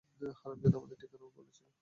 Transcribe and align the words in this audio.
হারামজাদা, 0.39 0.77
আমাদের 0.79 0.97
ঠিকানাও 1.01 1.35
বলেছিলি! 1.37 1.69